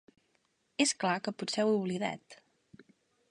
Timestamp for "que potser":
1.27-1.67